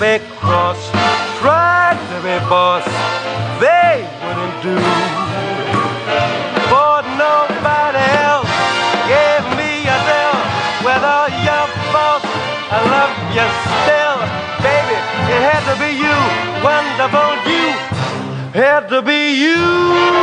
[0.00, 0.80] be cross.
[1.40, 2.84] Tried to be boss,
[3.60, 4.76] they wouldn't do.
[6.72, 8.48] For nobody else
[9.12, 10.36] gave me a deal.
[10.88, 12.24] Whether you're boss,
[12.72, 13.46] I love you
[13.76, 14.18] still.
[14.64, 14.96] Baby,
[15.34, 16.16] it had to be you.
[16.64, 17.68] Wonderful you.
[18.56, 20.19] Had to be you.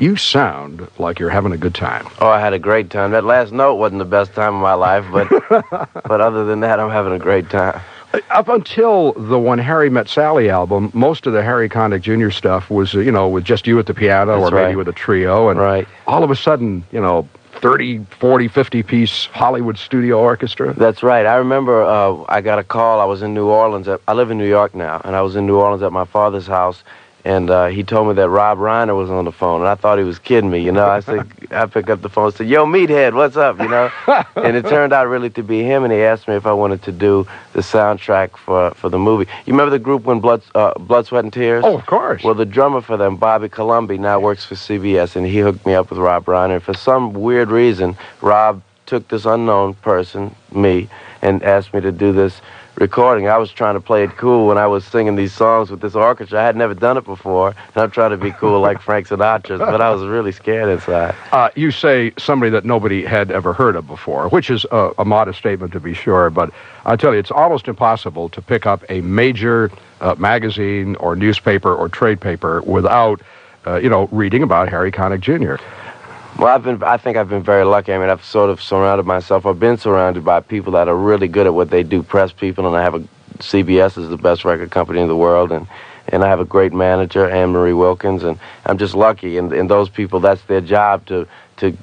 [0.00, 2.06] You sound like you're having a good time.
[2.20, 3.10] Oh, I had a great time.
[3.10, 5.28] That last note wasn't the best time of my life, but
[6.08, 7.78] but other than that, I'm having a great time.
[8.30, 12.30] Up until the When Harry Met Sally album, most of the Harry Connick Jr.
[12.30, 14.88] stuff was, uh, you know, with just you at the piano That's or maybe with
[14.88, 15.50] a trio.
[15.50, 15.86] And Right.
[16.08, 17.28] all of a sudden, you know,
[17.60, 20.72] 30, 40, 50 piece Hollywood studio orchestra.
[20.72, 21.26] That's right.
[21.26, 23.00] I remember uh, I got a call.
[23.00, 23.86] I was in New Orleans.
[23.86, 26.06] At, I live in New York now, and I was in New Orleans at my
[26.06, 26.82] father's house,
[27.24, 29.98] and uh, he told me that Rob Reiner was on the phone, and I thought
[29.98, 30.60] he was kidding me.
[30.60, 33.58] You know, I said, I picked up the phone and said, "Yo, Meathead, what's up?"
[33.58, 33.90] You know,
[34.36, 36.82] and it turned out really to be him, and he asked me if I wanted
[36.84, 39.30] to do the soundtrack for for the movie.
[39.46, 41.64] You remember the group when Blood uh, Blood, Sweat, and Tears?
[41.64, 42.22] Oh, of course.
[42.22, 45.74] Well, the drummer for them, Bobby Colomby, now works for CBS, and he hooked me
[45.74, 46.54] up with Rob Reiner.
[46.54, 50.88] And for some weird reason, Rob took this unknown person, me,
[51.22, 52.40] and asked me to do this
[52.74, 53.28] recording.
[53.28, 55.94] I was trying to play it cool when I was singing these songs with this
[55.94, 56.40] orchestra.
[56.40, 59.60] I had never done it before, and I'm trying to be cool like Frank Sinatra,
[59.60, 61.14] but I was really scared inside.
[61.30, 65.04] Uh, you say somebody that nobody had ever heard of before, which is a, a
[65.04, 66.52] modest statement to be sure, but
[66.84, 71.72] I tell you, it's almost impossible to pick up a major uh, magazine or newspaper
[71.72, 73.20] or trade paper without,
[73.68, 75.62] uh, you know, reading about Harry Connick Jr.
[76.40, 76.82] Well, I've been.
[76.82, 77.92] I think I've been very lucky.
[77.92, 79.44] I mean, I've sort of surrounded myself.
[79.44, 82.02] I've been surrounded by people that are really good at what they do.
[82.02, 83.00] Press people, and I have a
[83.40, 85.66] CBS is the best record company in the world, and
[86.08, 89.36] and I have a great manager, Anne Marie Wilkins, and I'm just lucky.
[89.36, 91.28] And and those people, that's their job to
[91.58, 91.76] to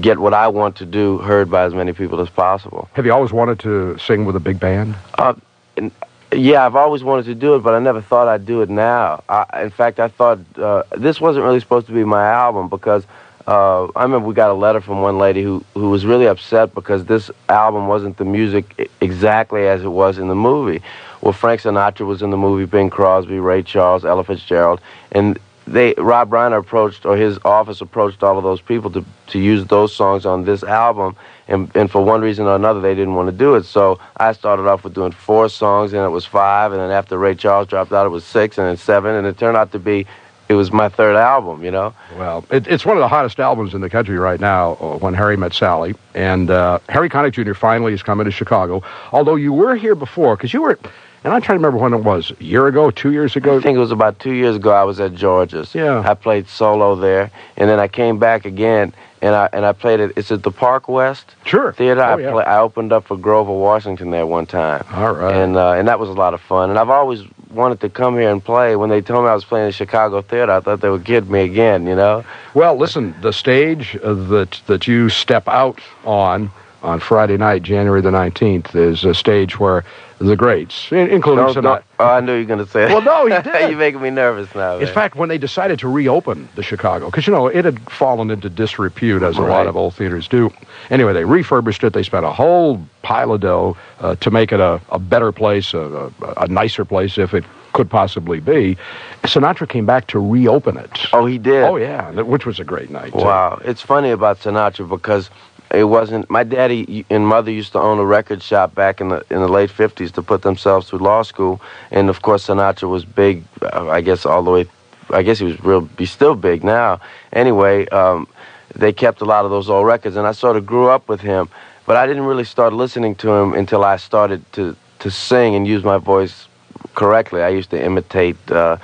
[0.00, 2.88] get what I want to do heard by as many people as possible.
[2.92, 4.94] Have you always wanted to sing with a big band?
[5.18, 5.34] Uh,
[5.76, 5.90] and,
[6.32, 9.24] yeah, I've always wanted to do it, but I never thought I'd do it now.
[9.28, 13.04] I, in fact, I thought uh, this wasn't really supposed to be my album because
[13.46, 16.74] uh, I remember we got a letter from one lady who, who was really upset
[16.74, 20.82] because this album wasn't the music exactly as it was in the movie.
[21.20, 24.80] Well, Frank Sinatra was in the movie, Bing Crosby, Ray Charles, Ella Fitzgerald,
[25.12, 29.38] and they Rob Reiner approached or his office approached all of those people to to
[29.38, 31.16] use those songs on this album
[31.48, 34.30] and and for one reason or another they didn't want to do it so I
[34.32, 37.66] started off with doing four songs and it was five and then after Ray Charles
[37.66, 40.06] dropped out it was six and then seven and it turned out to be
[40.48, 43.74] it was my third album you know Well, it, it's one of the hottest albums
[43.74, 45.94] in the country right now, uh, When Harry Met Sally.
[46.14, 47.54] And uh, Harry Connick Jr.
[47.54, 48.82] finally is coming to Chicago.
[49.12, 50.78] Although you were here before, because you were,
[51.26, 53.58] and I'm trying to remember when it was, a year ago, two years ago?
[53.58, 56.08] I think it was about two years ago I was at George's Yeah.
[56.08, 59.98] I played solo there and then I came back again and I and I played
[59.98, 61.72] it it's at the Park West Sure.
[61.72, 62.30] Theater Oh, I, yeah.
[62.30, 65.34] play, I opened up for Grover Washington there one time All right.
[65.34, 66.70] and uh, and that was a lot of fun.
[66.70, 68.76] And I've always wanted to come here and play.
[68.76, 71.28] When they told me I was playing the Chicago Theater, I thought they would kid
[71.28, 71.86] me again.
[71.88, 72.24] You know?
[72.54, 78.00] Well, listen, the stage uh, that that you step out on on Friday night, January
[78.00, 79.82] the 19th, is a stage where
[80.18, 82.86] the greats, including don't- oh, I knew you were going to say.
[82.86, 83.70] Well, no, he did.
[83.70, 84.78] You're making me nervous now.
[84.78, 88.30] In fact, when they decided to reopen the Chicago, because you know it had fallen
[88.30, 90.52] into disrepute as a lot of old theaters do.
[90.90, 91.92] Anyway, they refurbished it.
[91.92, 95.74] They spent a whole pile of dough uh, to make it a, a better place,
[95.74, 98.76] a, a, a nicer place, if it could possibly be.
[99.24, 101.06] Sinatra came back to reopen it.
[101.12, 101.62] oh, he did.
[101.64, 103.12] Oh yeah, which was a great night.
[103.12, 103.18] too.
[103.18, 105.28] Wow, it's funny about Sinatra because
[105.70, 106.28] it wasn't.
[106.30, 109.48] My daddy and mother used to own a record shop back in the in the
[109.48, 111.60] late '50s to put themselves through law school,
[111.90, 113.44] and of course Sinatra was big.
[113.62, 114.66] uh, I guess all the way.
[115.10, 115.88] I guess he was real.
[115.98, 117.00] He's still big now.
[117.32, 118.26] Anyway, um,
[118.74, 121.20] they kept a lot of those old records, and I sort of grew up with
[121.20, 121.48] him.
[121.86, 125.66] But I didn't really start listening to him until I started to to sing and
[125.66, 126.48] use my voice
[126.94, 127.42] correctly.
[127.42, 128.76] I used to imitate uh,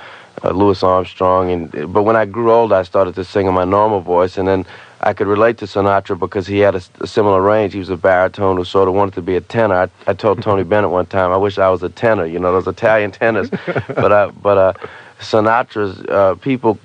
[0.43, 3.65] uh, Louis Armstrong, and but when I grew old, I started to sing in my
[3.65, 4.65] normal voice, and then
[5.05, 7.73] I could relate to Sinatra because he had a similar range.
[7.73, 9.75] He was a baritone who sort of wanted to be a tenor.
[9.75, 12.25] I, I told Tony Bennett one time, I wish I was a tenor.
[12.25, 13.49] You know, those Italian tenors.
[13.49, 14.73] but uh, but uh,
[15.19, 16.79] Sinatra's uh, people.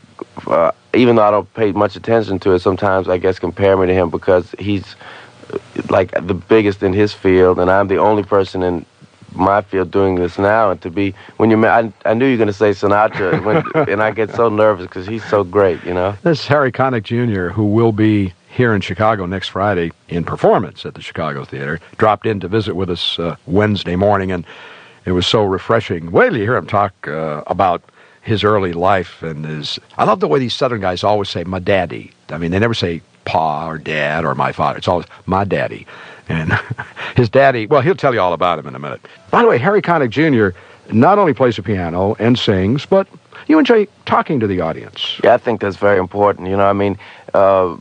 [0.47, 3.87] Uh, even though I don't pay much attention to it, sometimes I guess compare me
[3.87, 4.97] to him because he's
[5.53, 5.59] uh,
[5.91, 8.85] like the biggest in his field, and I'm the only person in
[9.35, 10.71] my field doing this now.
[10.71, 13.89] And to be when you, I, I knew you were going to say Sinatra, when,
[13.89, 16.15] and I get so nervous because he's so great, you know.
[16.23, 20.85] This is Harry Connick Jr., who will be here in Chicago next Friday in performance
[20.85, 24.45] at the Chicago Theater, dropped in to visit with us uh, Wednesday morning, and
[25.05, 26.11] it was so refreshing.
[26.11, 27.83] Wait till you hear him talk uh, about
[28.23, 29.79] his early life and his.
[29.97, 32.75] I love the way these Southern guys always say "my daddy." I mean, they never
[32.75, 34.79] say pa or dad or my father.
[34.79, 35.87] It's always my daddy.
[36.29, 36.53] And
[37.17, 39.01] his daddy, well, he'll tell you all about him in a minute.
[39.31, 40.57] By the way, Harry Connick Jr.
[40.93, 43.09] not only plays the piano and sings, but
[43.47, 45.21] you enjoy talking to the audience.
[45.25, 46.49] Yeah, I think that's very important.
[46.49, 46.99] You know, I mean,
[47.35, 47.77] uh,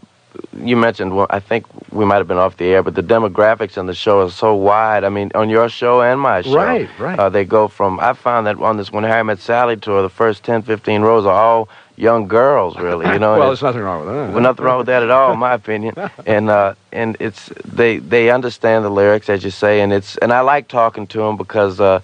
[0.63, 3.77] you mentioned, well, I think we might have been off the air, but the demographics
[3.77, 5.03] on the show are so wide.
[5.03, 6.55] I mean, on your show and my show.
[6.55, 7.17] Right, right.
[7.17, 10.09] Uh, they go from, I found that on this When Harry Met Sally tour, the
[10.09, 13.05] first 10, 15 rows are all young girls, really.
[13.11, 14.31] You know, well, there's nothing wrong with that.
[14.31, 15.95] well, nothing wrong with that at all, in my opinion.
[16.25, 20.31] And uh, and it's they they understand the lyrics, as you say, and it's and
[20.31, 22.01] I like talking to them because uh,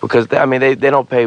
[0.00, 1.26] because they, I mean they, they don't pay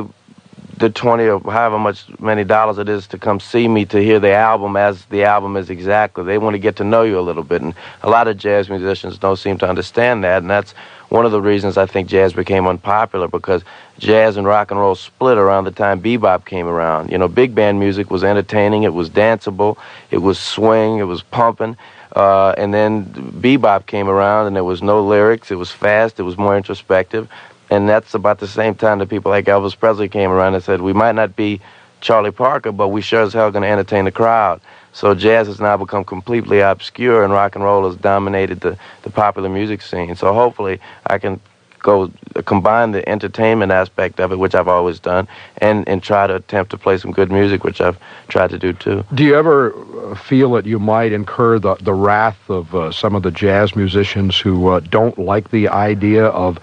[0.78, 4.20] the twenty or however much many dollars it is to come see me to hear
[4.20, 6.24] the album as the album is exactly.
[6.24, 8.70] They want to get to know you a little bit, and a lot of jazz
[8.70, 10.74] musicians don't seem to understand that, and that's
[11.10, 13.64] one of the reasons I think jazz became unpopular because
[13.98, 17.12] jazz and rock and roll split around the time bebop came around.
[17.12, 19.78] You know, big band music was entertaining, it was danceable,
[20.12, 21.78] it was swing, it was pumping.
[22.16, 26.24] Uh, and then bebop came around and there was no lyrics, it was fast, it
[26.24, 27.28] was more introspective.
[27.70, 30.82] And that's about the same time that people like Elvis Presley came around and said,
[30.82, 31.62] we might not be
[32.00, 34.62] Charlie Parker, but we sure as hell going to entertain the crowd.
[34.94, 39.10] So jazz has now become completely obscure, and rock and roll has dominated the, the
[39.10, 40.16] popular music scene.
[40.16, 41.40] So hopefully, I can
[41.80, 42.12] go
[42.46, 45.28] combine the entertainment aspect of it, which I've always done,
[45.60, 47.98] and and try to attempt to play some good music, which I've
[48.28, 49.06] tried to do too.
[49.14, 53.16] Do you ever uh, feel that you might incur the, the wrath of uh, some
[53.16, 56.60] of the jazz musicians who uh, don't like the idea of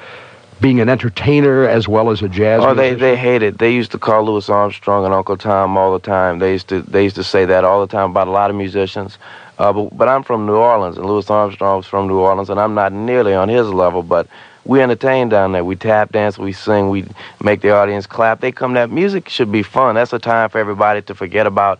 [0.64, 3.00] being an entertainer as well as a jazz Oh, they musician?
[3.00, 3.58] they hate it.
[3.58, 6.38] They used to call Louis Armstrong and Uncle Tom all the time.
[6.38, 8.56] They used to they used to say that all the time about a lot of
[8.56, 9.18] musicians.
[9.58, 12.74] Uh, but but I'm from New Orleans, and Louis Armstrong's from New Orleans, and I'm
[12.74, 14.02] not nearly on his level.
[14.02, 14.26] But
[14.64, 15.64] we entertain down there.
[15.64, 17.04] We tap dance, we sing, we
[17.42, 18.40] make the audience clap.
[18.40, 18.88] They come there.
[18.88, 19.96] Music should be fun.
[19.96, 21.78] That's a time for everybody to forget about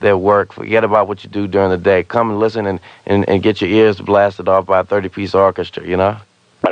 [0.00, 2.02] their work, forget about what you do during the day.
[2.02, 5.36] Come and listen and, and, and get your ears blasted off by a 30 piece
[5.36, 6.16] orchestra, you know?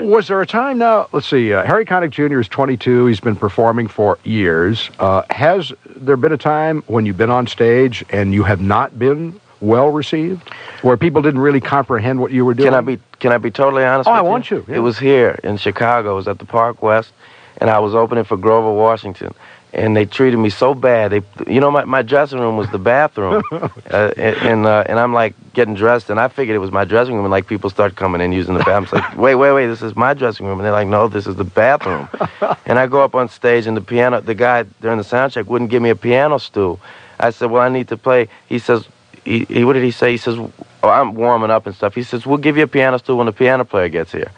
[0.00, 1.08] Was there a time now?
[1.12, 1.52] Let's see.
[1.52, 2.40] Uh, Harry Connick Jr.
[2.40, 3.06] is 22.
[3.06, 4.90] He's been performing for years.
[4.98, 8.98] Uh, has there been a time when you've been on stage and you have not
[8.98, 10.48] been well received,
[10.82, 12.70] where people didn't really comprehend what you were doing?
[12.70, 14.08] Can I be Can I be totally honest?
[14.08, 14.76] Oh, with I want you, yeah.
[14.76, 16.12] It was here in Chicago.
[16.12, 17.12] It was at the Park West,
[17.58, 19.34] and I was opening for Grover Washington,
[19.72, 21.12] and they treated me so bad.
[21.12, 21.22] They,
[21.52, 23.69] you know, my, my dressing room was the bathroom, uh,
[24.16, 27.14] and and, uh, and I'm like getting dressed, and I figured it was my dressing
[27.14, 28.84] room, and like people start coming in using the bathroom.
[28.84, 31.26] It's like, wait, wait, wait, this is my dressing room, and they're like, no, this
[31.26, 32.08] is the bathroom.
[32.66, 35.48] and I go up on stage, and the piano, the guy during the sound check
[35.48, 36.78] wouldn't give me a piano stool.
[37.19, 38.28] I said, well, I need to play.
[38.48, 38.86] He says,
[39.24, 40.10] he, he what did he say?
[40.10, 41.94] He says, oh, I'm warming up and stuff.
[41.94, 44.30] He says, we'll give you a piano stool when the piano player gets here.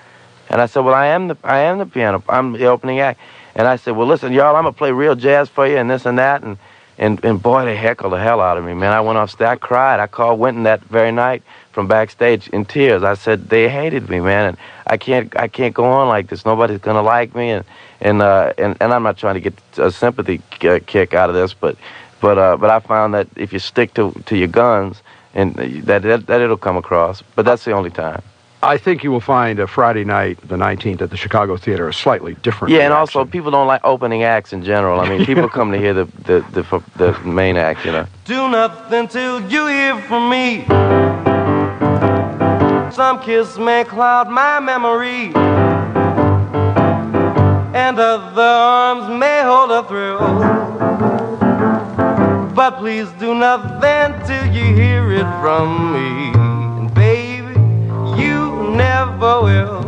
[0.51, 2.23] And I said, well, I am the I am the piano.
[2.29, 3.19] I'm the opening act.
[3.55, 6.07] And I said, well, listen, y'all, I'm gonna play real jazz for you and this
[6.07, 6.43] and that.
[6.43, 6.59] And
[6.99, 8.93] and and boy, they heckled the hell out of me, man.
[8.93, 9.47] I went off stage.
[9.47, 10.01] I cried.
[10.01, 11.43] I called Wynton that very night
[11.73, 13.03] from backstage in tears.
[13.03, 14.57] I said they hated me, man, and
[14.87, 16.45] I can't I can't go on like this.
[16.45, 17.65] Nobody's gonna like me, and
[18.01, 21.55] and uh, and and I'm not trying to get a sympathy kick out of this,
[21.55, 21.77] but
[22.21, 25.03] but uh, but I found that if you stick to to your guns,
[25.35, 27.23] and that that, that it'll come across.
[27.35, 28.23] But that's the only time.
[28.65, 31.93] I think you will find a Friday night, the 19th, at the Chicago Theater, a
[31.93, 32.73] slightly different.
[32.73, 35.01] Yeah, and also people don't like opening acts in general.
[35.01, 38.07] I mean, people come to hear the the the, the main act, you know.
[38.25, 40.65] Do nothing till you hear from me.
[42.91, 45.35] Some kiss may cloud my memory,
[47.75, 50.19] and other arms may hold a thrill.
[52.55, 56.54] But please do nothing till you hear it from me.
[58.75, 59.84] Never will.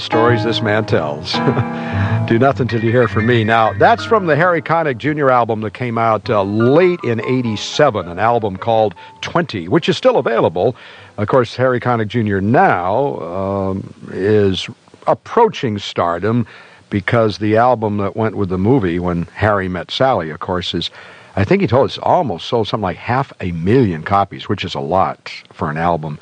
[0.00, 1.32] The stories this man tells.
[2.26, 3.44] Do nothing till you hear from me.
[3.44, 5.28] Now, that's from the Harry Connick Jr.
[5.28, 10.16] album that came out uh, late in 87, an album called 20, which is still
[10.16, 10.74] available.
[11.18, 12.40] Of course, Harry Connick Jr.
[12.40, 14.68] now um, is
[15.06, 16.46] approaching stardom
[16.88, 20.90] because the album that went with the movie, When Harry Met Sally, of course, is,
[21.36, 24.74] I think he told us, almost sold something like half a million copies, which is
[24.74, 26.18] a lot for an album.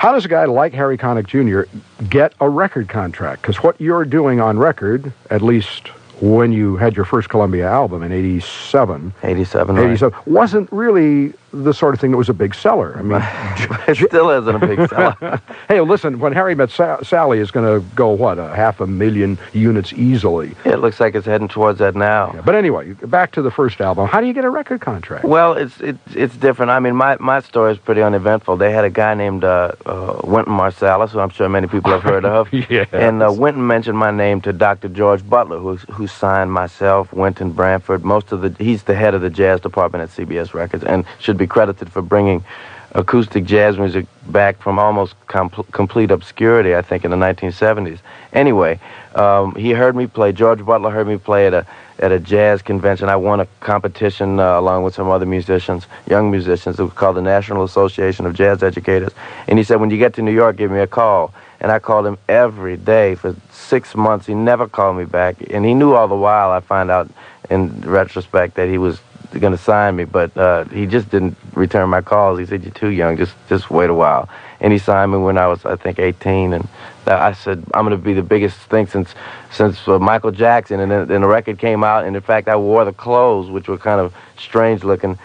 [0.00, 1.70] How does a guy like Harry Connick Jr.
[2.08, 3.42] get a record contract?
[3.42, 5.88] Because what you're doing on record, at least
[6.22, 9.12] when you had your first Columbia album in 87.
[9.22, 9.76] 87.
[9.76, 9.84] right.
[9.84, 12.96] 87 wasn't really the sort of thing that was a big seller.
[12.98, 13.20] I mean,
[13.88, 15.40] it still isn't a big seller.
[15.68, 18.86] hey, listen, when Harry Met Sa- Sally is going to go, what, a half a
[18.86, 20.54] million units easily.
[20.64, 22.40] it looks like it's heading towards that now.
[22.44, 24.06] But anyway, back to the first album.
[24.08, 25.24] How do you get a record contract?
[25.24, 26.70] Well, it's it's it's different.
[26.70, 28.56] I mean, my my story is pretty uneventful.
[28.56, 32.02] They had a guy named uh, uh, Wynton Marsalis, who I'm sure many people have
[32.02, 32.48] heard of.
[32.70, 32.88] Yes.
[32.92, 34.88] And uh, Wynton mentioned my name to Dr.
[34.88, 38.04] George Butler, who who signed myself, Wynton Branford.
[38.04, 41.38] Most of the he's the head of the jazz department at CBS Records, and should
[41.40, 42.44] be credited for bringing
[42.92, 46.76] acoustic jazz music back from almost com- complete obscurity.
[46.76, 47.98] I think in the 1970s.
[48.32, 48.78] Anyway,
[49.14, 50.32] um, he heard me play.
[50.32, 51.66] George Butler heard me play at a
[51.98, 53.08] at a jazz convention.
[53.08, 56.78] I won a competition uh, along with some other musicians, young musicians.
[56.78, 59.12] It was called the National Association of Jazz Educators.
[59.48, 61.34] And he said, when you get to New York, give me a call.
[61.60, 64.26] And I called him every day for six months.
[64.26, 65.36] He never called me back.
[65.50, 67.10] And he knew all the while, I find out
[67.50, 68.98] in retrospect, that he was
[69.38, 72.38] going to sign me, but uh, he just didn't return my calls.
[72.38, 74.28] He said, you're too young, just, just wait a while.
[74.60, 76.52] And he signed me when I was, I think, 18.
[76.52, 76.68] And
[77.06, 79.14] I said, I'm going to be the biggest thing since
[79.50, 80.80] since uh, Michael Jackson.
[80.80, 83.68] And then, then the record came out, and in fact, I wore the clothes, which
[83.68, 85.18] were kind of strange looking,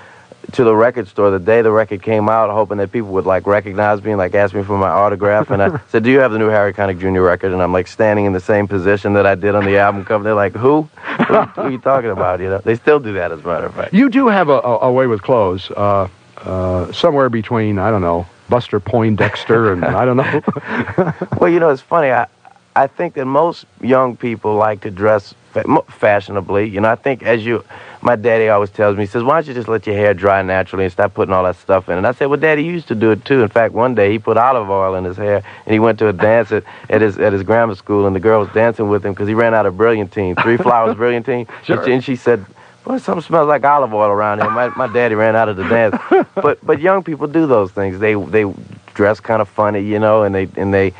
[0.53, 3.45] to the record store the day the record came out, hoping that people would like
[3.47, 5.49] recognize me and like ask me for my autograph.
[5.49, 7.21] And I said, "Do you have the new Harry Connick Jr.
[7.21, 10.05] record?" And I'm like standing in the same position that I did on the album
[10.05, 10.23] cover.
[10.23, 10.83] They're like, "Who?
[10.83, 13.65] Who, who are you talking about?" You know, they still do that, as a matter
[13.65, 13.93] of fact.
[13.93, 18.01] You do have a, a, a way with clothes, uh, uh, somewhere between, I don't
[18.01, 20.41] know, Buster Poindexter and I don't know.
[21.39, 22.11] Well, you know, it's funny.
[22.11, 22.27] I
[22.75, 26.67] I think that most young people like to dress fa- fashionably.
[26.67, 27.63] You know, I think as you,
[28.01, 30.41] my daddy always tells me, he says, "Why don't you just let your hair dry
[30.41, 32.95] naturally and stop putting all that stuff in?" And I said, "Well, Daddy used to
[32.95, 33.41] do it too.
[33.43, 36.09] In fact, one day he put olive oil in his hair, and he went to
[36.09, 39.05] a dance at, at his at his grammar school, and the girl was dancing with
[39.05, 41.47] him because he ran out of Brilliantine, three flowers Brilliantine.
[41.63, 41.77] Sure.
[41.77, 42.45] And, she, and she said."
[42.85, 44.51] well, something smells like olive oil around here.
[44.51, 45.95] My, my daddy ran out of the dance,
[46.35, 47.97] but but young people do those things.
[47.99, 48.53] They they
[48.93, 50.93] dress kind of funny, you know, and they and they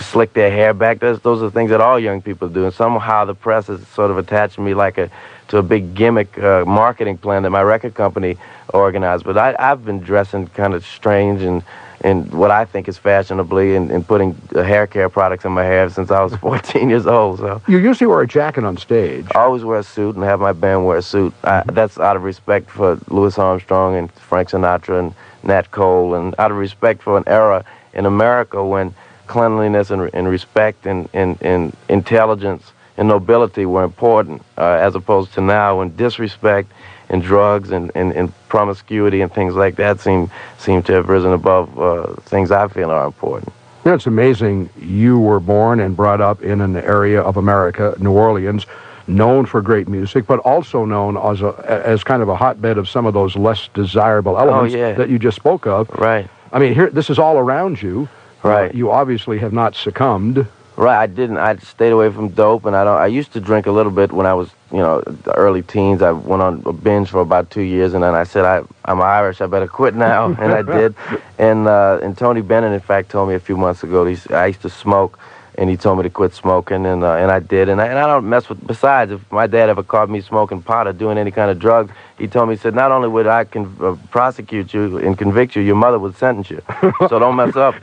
[0.00, 1.00] slick their hair back.
[1.00, 2.64] Those those are things that all young people do.
[2.64, 5.10] And somehow the press has sort of attached me like a
[5.48, 8.36] to a big gimmick uh, marketing plan that my record company
[8.72, 9.24] organized.
[9.24, 11.62] But I, I've been dressing kind of strange and
[12.02, 15.64] and what I think is fashionably and, and putting uh, hair care products in my
[15.64, 17.38] hair since I was 14 years old.
[17.40, 19.26] So you usually wear a jacket on stage.
[19.34, 21.34] I always wear a suit and have my band wear a suit.
[21.44, 26.34] I, that's out of respect for Louis Armstrong and Frank Sinatra and Nat Cole, and
[26.38, 28.94] out of respect for an era in America when
[29.30, 35.32] cleanliness and, and respect and, and, and intelligence and nobility were important, uh, as opposed
[35.34, 36.70] to now when disrespect
[37.08, 41.32] and drugs and, and, and promiscuity and things like that seem seem to have risen
[41.32, 43.52] above uh, things I feel are important.
[43.84, 44.68] You know, it's amazing.
[44.78, 48.66] You were born and brought up in an area of America, New Orleans,
[49.06, 51.52] known for great music, but also known as a
[51.88, 54.92] as kind of a hotbed of some of those less desirable elements yeah.
[54.94, 55.88] that you just spoke of.
[55.90, 56.28] Right.
[56.52, 58.08] I mean, here this is all around you.
[58.42, 58.70] Right.
[58.70, 60.46] Uh, you obviously have not succumbed.
[60.76, 61.36] Right, I didn't.
[61.36, 62.96] I stayed away from dope, and I don't.
[62.96, 66.00] I used to drink a little bit when I was, you know, the early teens.
[66.00, 69.02] I went on a binge for about two years, and then I said, I, I'm
[69.02, 69.42] Irish.
[69.42, 70.94] I better quit now, and I did.
[71.38, 74.04] And uh, and Tony Bennett, in fact, told me a few months ago.
[74.06, 75.18] He's, I used to smoke,
[75.56, 77.68] and he told me to quit smoking, and uh, and I did.
[77.68, 78.66] And I, and I don't mess with.
[78.66, 81.92] Besides, if my dad ever caught me smoking pot or doing any kind of drugs,
[82.20, 83.46] he told me, he said, not only would I
[83.80, 86.60] uh, prosecute you and convict you, your mother would sentence you.
[87.08, 87.74] so don't mess up.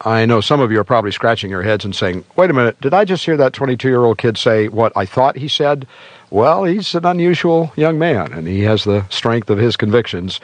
[0.06, 2.80] I know some of you are probably scratching your heads and saying, wait a minute,
[2.80, 5.88] did I just hear that 22 year old kid say what I thought he said?
[6.30, 10.40] Well, he's an unusual young man, and he has the strength of his convictions.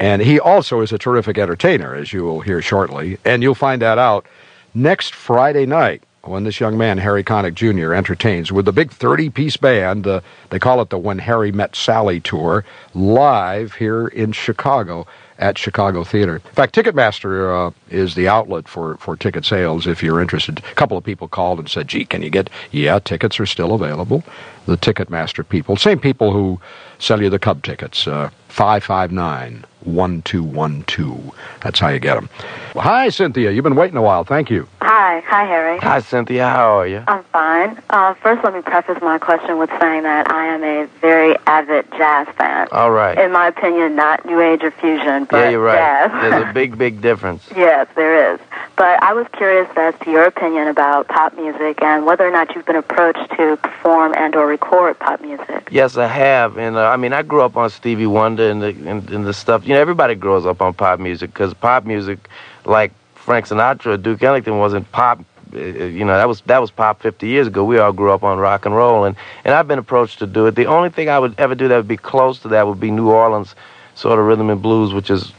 [0.00, 3.18] And he also is a terrific entertainer, as you will hear shortly.
[3.24, 4.26] And you'll find that out
[4.74, 9.30] next Friday night when this young man, Harry Connick Jr., entertains with the big 30
[9.30, 10.06] piece band.
[10.06, 15.06] Uh, they call it the When Harry Met Sally Tour, live here in Chicago
[15.40, 16.36] at Chicago Theater.
[16.36, 20.58] In fact, Ticketmaster uh, is the outlet for, for ticket sales if you're interested.
[20.58, 22.50] A couple of people called and said, gee, can you get.
[22.70, 24.22] Yeah, tickets are still available.
[24.66, 26.60] The Ticketmaster people, same people who
[26.98, 31.34] sell you the Cub tickets, uh, 559 1212.
[31.62, 32.28] That's how you get them.
[32.74, 33.50] Well, hi, Cynthia.
[33.50, 34.24] You've been waiting a while.
[34.24, 34.68] Thank you.
[34.82, 35.78] Hi, hi, Harry.
[35.78, 36.48] Hi, Cynthia.
[36.48, 37.02] How are you?
[37.06, 37.80] I'm fine.
[37.88, 41.90] Uh, first, let me preface my question with saying that I am a very avid
[41.92, 42.68] jazz fan.
[42.72, 43.18] All right.
[43.18, 45.76] In my opinion, not New Age or fusion, but yeah, you're right.
[46.10, 46.10] jazz.
[46.30, 47.42] There's a big, big difference.
[47.56, 48.40] yes, there is.
[48.76, 52.54] But I was curious as to your opinion about pop music and whether or not
[52.54, 55.68] you've been approached to perform and or record pop music.
[55.70, 58.68] Yes, I have, and uh, I mean, I grew up on Stevie Wonder and the
[58.68, 59.66] and, and the stuff.
[59.66, 62.18] You know, everybody grows up on pop music because pop music,
[62.64, 65.20] like Frank Sinatra, or Duke Ellington, wasn't pop
[65.52, 67.64] Uh, You know, that was that was pop 50 years ago.
[67.64, 70.46] We all grew up on rock and roll, and and I've been approached to do
[70.46, 70.54] it.
[70.54, 72.90] The only thing I would ever do that would be close to that would be
[72.90, 73.54] New Orleans
[74.00, 75.30] sort of rhythm and blues, which is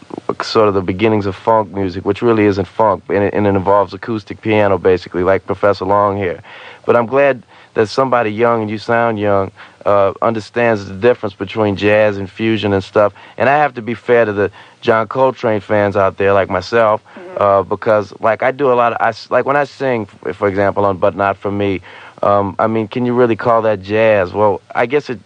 [0.43, 3.55] sort of the beginnings of funk music, which really isn't funk, and it, and it
[3.55, 6.43] involves acoustic piano basically, like Professor Longhair.
[6.85, 7.41] But I'm glad
[7.73, 9.51] that somebody young and you sound young
[9.83, 13.13] uh, understands the difference between jazz and fusion and stuff.
[13.35, 14.51] And I have to be fair to the
[14.81, 17.01] John Coltrane fans out there, like myself,
[17.37, 20.85] uh, because like I do a lot of I like when I sing, for example,
[20.85, 21.81] on "But Not for Me."
[22.21, 24.31] Um, I mean, can you really call that jazz?
[24.31, 25.19] Well, I guess it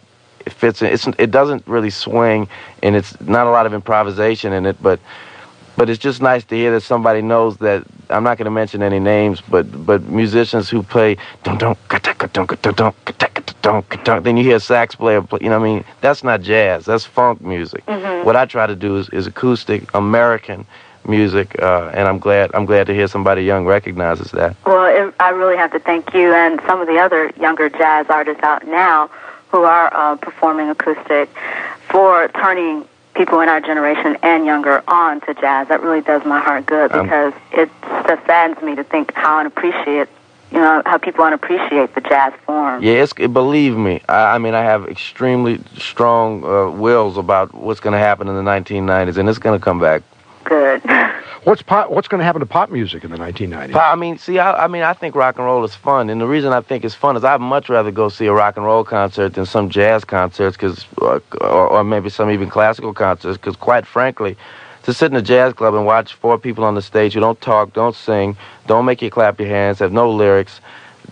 [0.46, 0.88] it fits in.
[0.88, 2.48] It's, it doesn't really swing,
[2.84, 5.00] and it's not a lot of improvisation in it, but
[5.78, 8.82] but it's just nice to hear that somebody knows that I'm not going to mention
[8.82, 12.74] any names, but but musicians who play dun dun ka ta ka dun ka dun
[12.76, 14.24] dun ka ta ka dun ka dun.
[14.24, 15.40] Then you hear a sax player play.
[15.42, 16.86] You know, what I mean, that's not jazz.
[16.86, 17.84] That's funk music.
[17.88, 20.66] What I try to do is, is acoustic American
[21.08, 24.56] music, uh, and I'm glad I'm glad to hear somebody young recognizes that.
[24.66, 28.06] Well, it, I really have to thank you and some of the other younger jazz
[28.10, 29.10] artists out now
[29.52, 31.30] who are uh, performing acoustic
[31.90, 35.68] for turning people in our generation and younger on to jazz.
[35.70, 37.70] That really does my heart good Um, because it
[38.08, 40.10] just saddens me to think how unappreciate,
[40.52, 42.84] you know, how people unappreciate the jazz form.
[42.84, 44.02] Yeah, it's, believe me.
[44.10, 48.36] I, I mean, I have extremely strong uh, wills about what's going to happen in
[48.36, 50.04] the 1990s, and it's going to come back.
[50.46, 50.82] Good.
[51.44, 53.74] What's pop, what's going to happen to pop music in the 1990s?
[53.74, 56.20] But, I mean, see, I, I mean, I think rock and roll is fun, and
[56.20, 58.66] the reason I think it's fun is I'd much rather go see a rock and
[58.66, 63.56] roll concert than some jazz concerts, because, or, or maybe some even classical concerts, because
[63.56, 64.36] quite frankly,
[64.84, 67.40] to sit in a jazz club and watch four people on the stage who don't
[67.42, 68.36] talk, don't sing,
[68.66, 70.62] don't make you clap your hands, have no lyrics,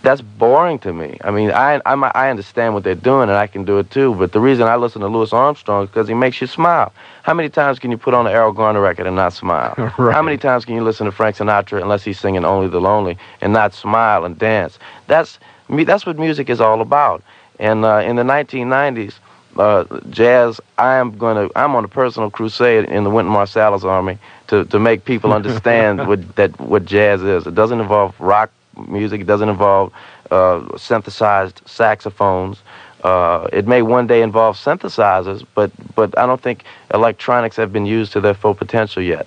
[0.04, 1.18] that's boring to me.
[1.24, 4.14] I mean, I, I I understand what they're doing, and I can do it too.
[4.14, 6.92] But the reason I listen to Louis Armstrong is because he makes you smile.
[7.24, 9.74] How many times can you put on an Erroll Garner record and not smile?
[9.98, 10.14] Right.
[10.14, 13.16] How many times can you listen to Frank Sinatra unless he's singing "Only the Lonely"
[13.40, 14.78] and not smile and dance?
[15.08, 15.84] That's me.
[15.84, 17.22] That's what music is all about.
[17.58, 19.14] And uh, in the 1990s,
[19.56, 20.60] uh, jazz.
[20.78, 21.58] I am going to.
[21.58, 26.06] I'm on a personal crusade in the Wynton Marsalis army to to make people understand
[26.06, 27.46] what that what jazz is.
[27.46, 28.50] It doesn't involve rock
[28.88, 29.20] music.
[29.20, 29.92] It doesn't involve
[30.30, 32.58] uh, synthesized saxophones.
[33.02, 37.86] Uh, it may one day involve synthesizers, but but I don't think electronics have been
[37.86, 39.26] used to their full potential yet.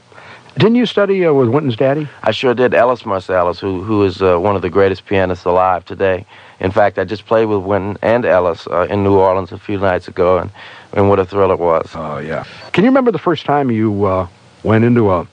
[0.57, 2.10] Didn't you study uh, with Wynton's daddy?
[2.23, 2.73] I sure did.
[2.73, 6.25] Ellis Marsalis, who who is uh, one of the greatest pianists alive today.
[6.60, 9.77] In fact, I just played with Wynton and Ellis uh, in New Orleans a few
[9.77, 10.49] nights ago, and
[10.93, 11.91] and what a thrill it was.
[11.93, 12.43] Oh, yeah.
[12.71, 14.27] Can you remember the first time you uh,
[14.63, 15.27] went into a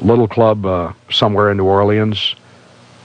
[0.00, 2.36] little club uh, somewhere in New Orleans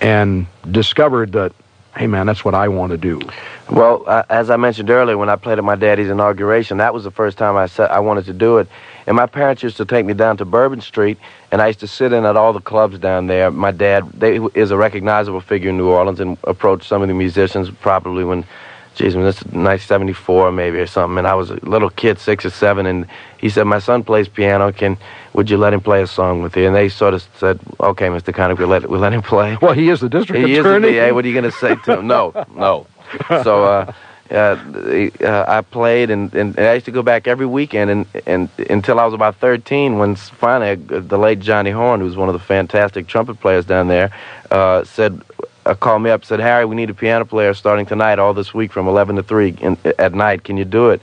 [0.02, 1.54] and discovered that,
[1.98, 3.22] hey, man, that's what I want to do?
[3.70, 7.04] Well, uh, as I mentioned earlier, when I played at my daddy's inauguration, that was
[7.04, 8.68] the first time I said I wanted to do it.
[9.06, 11.18] And my parents used to take me down to Bourbon Street,
[11.52, 13.52] and I used to sit in at all the clubs down there.
[13.52, 17.14] My dad they, is a recognizable figure in New Orleans and approached some of the
[17.14, 18.46] musicians probably when,
[19.00, 21.18] geez, when this is 1974 maybe or something.
[21.18, 23.08] And I was a little kid, six or seven, and
[23.38, 24.72] he said, "My son plays piano.
[24.72, 24.98] Can
[25.34, 28.08] would you let him play a song with you?" And they sort of said, "Okay,
[28.08, 28.34] Mr.
[28.34, 30.70] Connick, we'll let we'll let him play." Well, he is the district He is a
[30.70, 30.92] attorney.
[30.92, 31.12] DA.
[31.14, 32.08] What are you going to say to him?
[32.08, 32.88] No, no.
[33.44, 33.92] So uh,
[34.32, 34.36] uh,
[35.22, 38.50] uh, I played, and, and, and I used to go back every weekend, and, and
[38.70, 42.30] until I was about 13, when finally uh, the late Johnny Horn, who was one
[42.30, 44.12] of the fantastic trumpet players down there,
[44.52, 45.22] uh, said,
[45.70, 48.54] uh, called me up, said, Harry, we need a piano player starting tonight, all this
[48.54, 50.44] week from 11 to 3 in, at night.
[50.44, 51.02] Can you do it?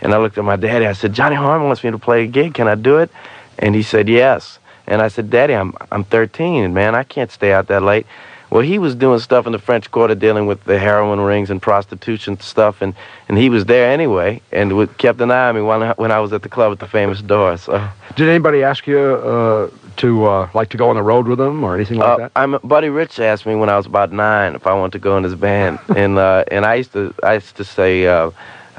[0.00, 0.86] And I looked at my daddy.
[0.86, 2.54] I said, Johnny Harmon wants me to play a gig.
[2.54, 3.10] Can I do it?
[3.58, 4.58] And he said, yes.
[4.86, 8.06] And I said, Daddy, I'm I'm 13, man, I can't stay out that late.
[8.50, 11.62] Well, he was doing stuff in the French Quarter, dealing with the heroin rings and
[11.62, 12.94] prostitution stuff, and,
[13.28, 16.10] and he was there anyway, and would, kept an eye on me when I, when
[16.10, 17.56] I was at the club at the famous door.
[17.56, 21.38] So, Did anybody ask you uh, to uh, like to go on the road with
[21.38, 22.32] them or anything like uh, that?
[22.34, 25.16] I'm Buddy Rich asked me when I was about nine if I wanted to go
[25.16, 28.06] in his band, and uh, and I used to I used to say.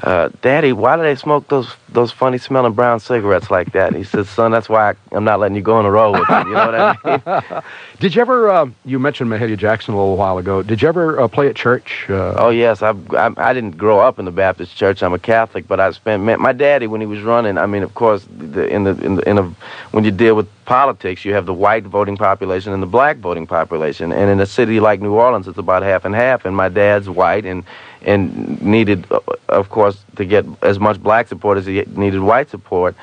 [0.02, 3.88] Uh, Daddy, why do they smoke those those funny smelling brown cigarettes like that?
[3.88, 6.18] And he said, Son, that's why I, I'm not letting you go on the road
[6.18, 6.48] with them.
[6.48, 7.62] You know what I mean?
[8.00, 8.50] Did you ever?
[8.50, 10.60] Uh, you mentioned Mahalia Jackson a little while ago.
[10.62, 12.06] Did you ever uh, play at church?
[12.08, 15.04] Uh, Oh yes, I, I I didn't grow up in the Baptist church.
[15.04, 17.56] I'm a Catholic, but I spent my, my daddy when he was running.
[17.56, 19.42] I mean, of course, the, in the in the in a
[19.92, 23.46] when you deal with politics, you have the white voting population and the black voting
[23.46, 24.10] population.
[24.12, 26.44] And in a city like New Orleans, it's about half and half.
[26.44, 27.62] And my dad's white and
[28.04, 32.50] and needed, uh, of course, to get as much black support as he needed white
[32.50, 32.94] support.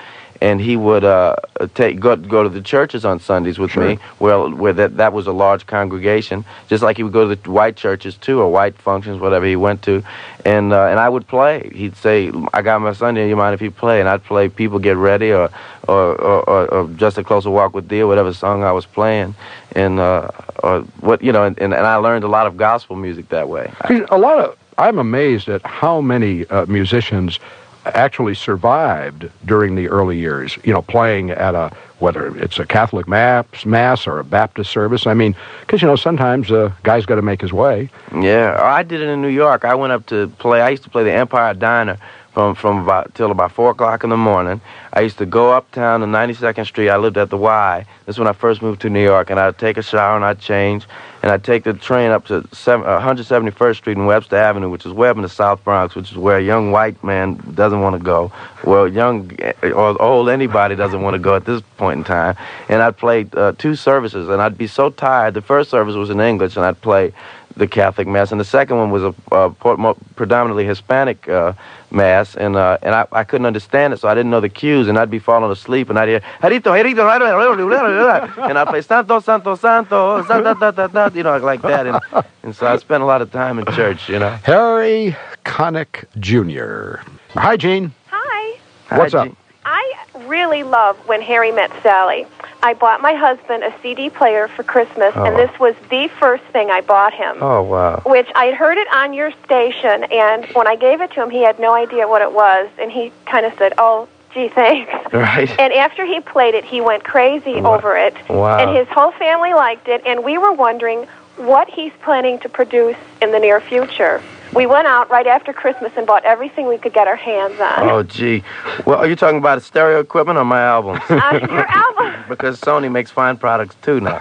[0.42, 1.36] and he would uh,
[1.76, 3.84] take go go to the churches on Sundays with Sure.
[3.86, 3.98] me.
[4.20, 7.52] Well, where that that was a large congregation, just like he would go to the
[7.52, 10.02] white churches too, or white functions, whatever he went to,
[10.46, 11.70] and uh, and I would play.
[11.76, 13.28] He'd say, "I got my Sunday.
[13.28, 15.50] You mind if you play?" And I'd play "People Get Ready" or
[15.90, 19.36] or or, or, or "Just a Closer Walk with Thee," whatever song I was playing,
[19.76, 20.30] and uh,
[20.64, 23.66] or what you know, and, and I learned a lot of gospel music that way.
[24.10, 27.38] A lot of I'm amazed at how many uh, musicians
[27.86, 30.58] actually survived during the early years.
[30.64, 35.06] You know, playing at a whether it's a Catholic mass, mass or a Baptist service.
[35.06, 37.90] I mean, because you know sometimes a guy's got to make his way.
[38.18, 39.66] Yeah, I did it in New York.
[39.66, 40.62] I went up to play.
[40.62, 41.98] I used to play the Empire Diner
[42.40, 44.62] from from about till about four o'clock in the morning.
[44.94, 46.90] I used to go uptown to 92nd Street.
[46.90, 47.86] I lived at the Y.
[48.06, 50.24] This is when I first moved to New York, and I'd take a shower and
[50.24, 50.88] I'd change,
[51.22, 54.86] and I'd take the train up to seven, uh, 171st Street and Webster Avenue, which
[54.86, 57.98] is way in the South Bronx, which is where a young white man doesn't want
[57.98, 58.32] to go.
[58.64, 62.38] Well, young eh, or old anybody doesn't want to go at this point in time.
[62.70, 65.34] And I'd play uh, two services, and I'd be so tired.
[65.34, 67.12] The first service was in English, and I'd play
[67.60, 71.54] the Catholic Mass, and the second one was a uh, por- mo- predominantly Hispanic uh,
[71.92, 74.88] Mass, and uh, and I, I couldn't understand it, so I didn't know the cues,
[74.88, 79.56] and I'd be falling asleep, and I'd hear Harito, Harito, and I'd play Santo, Santo,
[79.56, 83.06] Santo, da, da, da, da, you know, like that, and and so I spent a
[83.06, 84.30] lot of time in church, you know.
[84.44, 87.02] Harry Connick Jr.
[87.34, 87.94] Hi, Gene.
[88.08, 88.60] Hi.
[88.98, 89.28] What's Hi, up?
[89.28, 89.36] G.
[89.66, 89.94] I
[90.26, 92.26] really love when Harry met Sally.
[92.62, 95.24] I bought my husband a CD player for Christmas, Oh.
[95.24, 97.38] and this was the first thing I bought him.
[97.42, 98.02] Oh wow.
[98.06, 101.42] Which I heard it on your station, and when I gave it to him, he
[101.44, 105.50] had no idea what it was, and he kind of said, "Oh, gee, thanks." Right.
[105.60, 107.76] And after he played it, he went crazy Wow.
[107.76, 108.58] over it, Wow.
[108.60, 112.98] and his whole family liked it, and we were wondering what he's planning to produce
[113.22, 114.22] in the near future.
[114.54, 117.90] We went out right after Christmas and bought everything we could get our hands on.
[117.90, 118.44] Oh gee.
[118.86, 121.02] Well, are you talking about stereo equipment or my albums?
[121.10, 122.24] on your album.
[122.30, 124.20] because Sony makes fine products too now.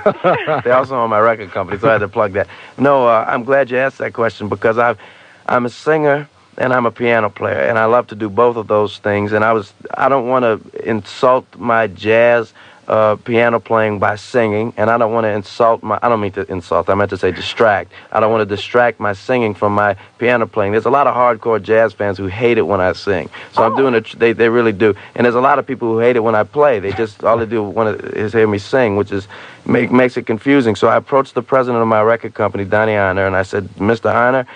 [0.65, 2.49] they also own my record company, so I had to plug that.
[2.77, 4.99] No, uh, I'm glad you asked that question because I've,
[5.47, 8.67] I'm a singer and I'm a piano player, and I love to do both of
[8.67, 9.33] those things.
[9.33, 12.53] And I was, I don't want to insult my jazz
[12.89, 15.99] uh, piano playing by singing, and I don't want to insult my.
[16.03, 16.89] I don't mean to insult.
[16.89, 17.93] I meant to say distract.
[18.11, 20.73] I don't want to distract my singing from my piano playing.
[20.73, 23.77] There's a lot of hardcore jazz fans who hate it when I sing, so I'm
[23.77, 24.19] doing it.
[24.19, 24.95] They they really do.
[25.15, 26.79] And there's a lot of people who hate it when I play.
[26.79, 29.29] They just all they do want to is hear me sing, which is
[29.67, 30.75] make makes it confusing.
[30.75, 34.11] So I approached the president of my record company, Donnie Ienner, and I said, Mr.
[34.11, 34.47] Ienner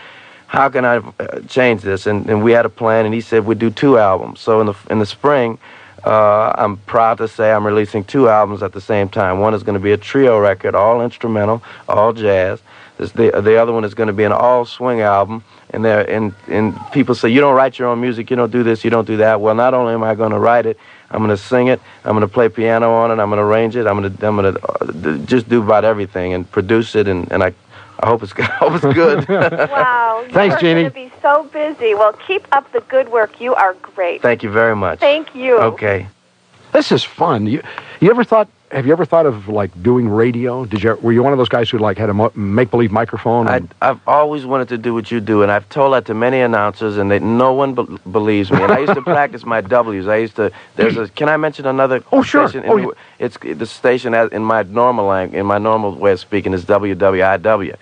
[0.47, 2.07] how can I uh, change this?
[2.07, 4.39] And, and we had a plan, and he said we'd do two albums.
[4.41, 5.59] So in the in the spring,
[6.05, 9.39] uh, I'm proud to say I'm releasing two albums at the same time.
[9.39, 12.61] One is going to be a trio record, all instrumental, all jazz.
[12.99, 15.45] This, the the other one is going to be an all swing album.
[15.71, 18.63] And there and and people say you don't write your own music, you don't do
[18.63, 19.41] this, you don't do that.
[19.41, 20.77] Well, not only am I going to write it,
[21.11, 23.45] I'm going to sing it, I'm going to play piano on it, I'm going to
[23.45, 26.95] arrange it, I'm going to I'm going to uh, just do about everything and produce
[26.95, 27.55] it, and and I.
[28.07, 28.47] I hope it's good.
[28.47, 29.29] I hope it's good.
[29.29, 30.27] Wow.
[30.31, 30.91] Thanks, You're Jeannie.
[30.91, 31.95] going to be so busy.
[31.95, 33.41] Well, keep up the good work.
[33.41, 34.23] You are great.
[34.23, 34.99] Thank you very much.
[34.99, 35.59] Thank you.
[35.59, 36.09] Okay.
[36.73, 37.47] This is fun.
[37.47, 37.63] You,
[38.01, 38.49] you ever thought?
[38.73, 40.65] Have you ever thought of like doing radio?
[40.65, 40.95] Did you?
[41.03, 43.47] Were you one of those guys who like had a mo- make-believe microphone?
[43.47, 46.41] I, I've always wanted to do what you do, and I've told that to many
[46.41, 48.63] announcers, and they, no one be- believes me.
[48.63, 50.09] And I used to practice my W's.
[50.09, 50.51] I used to.
[50.77, 51.07] There's a.
[51.11, 52.03] Can I mention another?
[52.13, 52.49] Oh, sure.
[52.49, 52.95] Station Oh.
[53.19, 57.77] It's the station in my normal language, in my normal way of speaking is WWIW,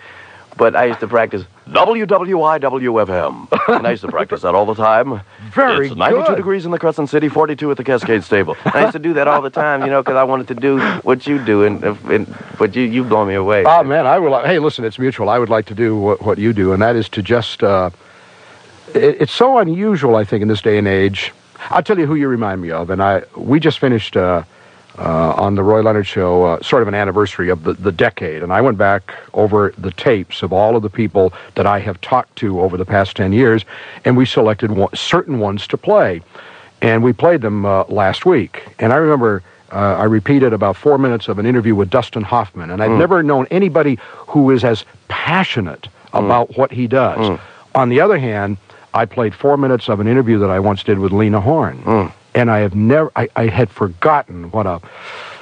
[0.57, 3.47] but I used to practice WWIWFM,
[3.81, 5.21] nice to practice that all the time.
[5.53, 6.35] Very It's 92 good.
[6.35, 8.57] degrees in the Crescent City, 42 at the Cascade Stable.
[8.65, 10.79] I used to do that all the time, you know, because I wanted to do
[11.03, 13.63] what you do, and, and but you you blow me away.
[13.65, 14.37] Oh man, I will.
[14.43, 15.29] Hey, listen, it's mutual.
[15.29, 17.63] I would like to do what, what you do, and that is to just.
[17.63, 17.89] Uh,
[18.93, 21.31] it, it's so unusual, I think, in this day and age.
[21.69, 23.23] I'll tell you who you remind me of, and I.
[23.37, 24.43] We just finished uh,
[25.01, 28.43] uh, on the Roy Leonard show, uh, sort of an anniversary of the, the decade,
[28.43, 31.99] and I went back over the tapes of all of the people that I have
[32.01, 33.65] talked to over the past ten years,
[34.05, 36.21] and we selected one, certain ones to play,
[36.81, 39.43] and we played them uh, last week, and I remember.
[39.73, 43.23] Uh, I repeated about four minutes of an interview with Dustin Hoffman, and I've never
[43.23, 47.39] known anybody who is as passionate about what he does.
[47.73, 48.57] On the other hand,
[48.93, 52.49] I played four minutes of an interview that I once did with Lena Horne, and
[52.49, 54.81] I have never, I, I had forgotten what a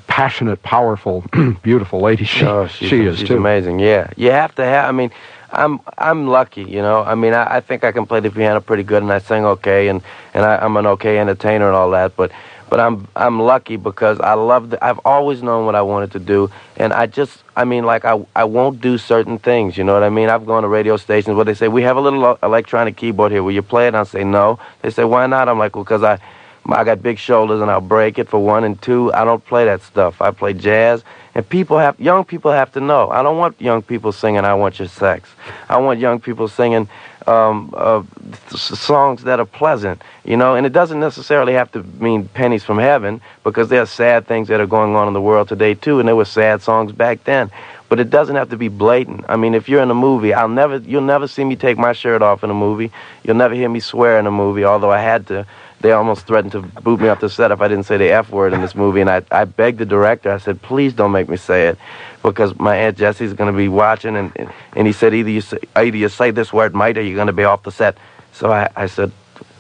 [0.08, 1.24] passionate, powerful,
[1.62, 3.38] beautiful lady she, Oh, she's, she is she's too.
[3.38, 3.80] amazing.
[3.80, 4.90] Yeah, you have to have.
[4.90, 5.12] I mean,
[5.52, 6.64] I'm I'm lucky.
[6.64, 9.12] You know, I mean, I, I think I can play the piano pretty good, and
[9.12, 10.02] I sing okay, and
[10.34, 12.16] and I, I'm an okay entertainer and all that.
[12.16, 12.32] But
[12.70, 14.72] but I'm I'm lucky because I love.
[14.72, 17.44] The, I've always known what I wanted to do, and I just.
[17.56, 19.76] I mean, like I I won't do certain things.
[19.78, 20.30] You know what I mean?
[20.30, 23.32] I've gone to radio stations where they say we have a little uh, electronic keyboard
[23.32, 23.42] here.
[23.44, 23.90] Will you play it?
[23.90, 24.60] And I say no.
[24.82, 25.50] They say why not?
[25.50, 26.20] I'm like well, because I.
[26.66, 29.12] I got big shoulders and I'll break it for one and two.
[29.14, 30.22] I don't play that stuff.
[30.22, 33.10] I play jazz, and people have young people have to know.
[33.10, 35.30] I don't want young people singing "I Want Your Sex."
[35.70, 36.88] I want young people singing
[37.28, 38.04] um, uh,
[38.50, 40.56] songs that are pleasant, you know.
[40.56, 44.48] And it doesn't necessarily have to mean pennies from heaven, because there are sad things
[44.50, 47.24] that are going on in the world today too, and there were sad songs back
[47.24, 47.50] then.
[47.88, 49.26] But it doesn't have to be blatant.
[49.28, 51.94] I mean, if you're in a movie, I'll never, you'll never see me take my
[51.94, 52.92] shirt off in a movie.
[53.24, 55.48] You'll never hear me swear in a movie, although I had to
[55.82, 58.30] they almost threatened to boot me off the set if I didn't say the F
[58.30, 59.02] word in this movie.
[59.02, 61.78] And I, I begged the director, I said, please don't make me say it
[62.22, 64.16] because my Aunt Jessie's going to be watching.
[64.16, 67.16] And, and, he said, either you, say, either you say this word might or you're
[67.16, 67.98] going to be off the set.
[68.34, 69.12] So I, I said,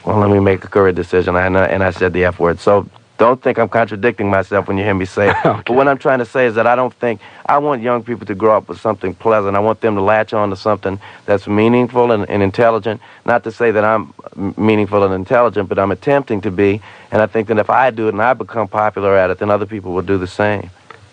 [0.06, 1.36] well, let me make a career decision.
[1.36, 2.60] And I, and I said the F word.
[2.60, 5.36] So don't think I'm contradicting myself when you hear me say it.
[5.46, 5.62] okay.
[5.68, 8.26] But what I'm trying to say is that I don't think I want young people
[8.26, 9.56] to grow up with something pleasant.
[9.56, 13.02] I want them to latch on to something that's meaningful and, and intelligent.
[13.26, 14.14] Not to say that I'm
[14.58, 16.82] meaningful and intelligent, but I'm attempting to be.
[17.12, 19.52] And I think that if I do it and I become popular at it, then
[19.52, 20.72] other people will do the same.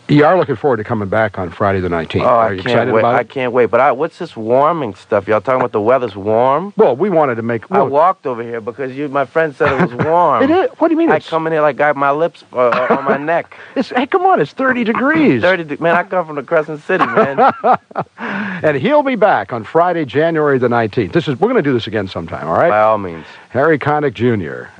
[0.09, 2.23] You are looking forward to coming back on Friday the 19th.
[2.23, 3.05] Oh, are I can't excited wait.
[3.05, 3.66] I can't wait.
[3.66, 5.27] But I, what's this warming stuff?
[5.27, 6.73] Y'all talking about the weather's warm?
[6.77, 7.69] Well, we wanted to make.
[7.73, 10.45] I walked over here because you, my friend said it was warm.
[10.45, 10.71] it is.
[10.79, 11.11] What do you mean?
[11.11, 13.57] I It's, come in here like I got my lips uh, on my neck.
[13.75, 14.40] it's, hey, come on!
[14.40, 15.42] It's 30 degrees.
[15.42, 17.53] 30 de- man, I come from the Crescent City, man.
[18.19, 21.12] And he'll be back on Friday, January the 19th.
[21.12, 21.38] This is.
[21.38, 22.49] We're going to do this again sometime.
[22.49, 22.71] All right.
[22.71, 23.27] By all means.
[23.51, 24.71] Harry Connick Jr.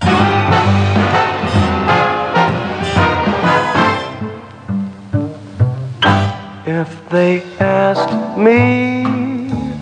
[6.69, 9.05] If they asked me,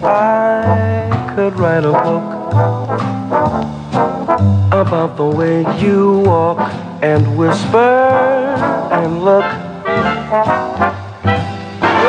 [0.02, 2.52] I could write a book
[4.70, 6.58] about the way you walk
[7.02, 7.78] and whisper
[8.92, 9.46] and look.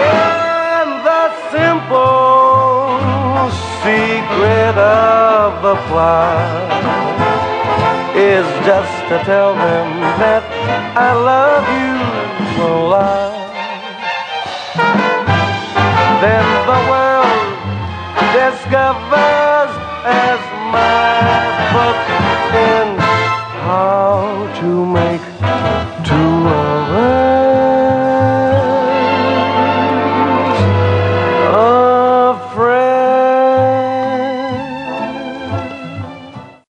[0.04, 1.24] And the
[1.56, 3.00] simple
[3.80, 6.84] secret of the plot
[8.14, 10.44] is just to tell them that
[10.98, 11.96] I love you
[12.62, 13.25] a lot
[18.66, 19.72] discovers
[20.06, 20.42] as
[20.74, 22.02] my book
[22.58, 23.04] ends
[23.62, 25.25] how to make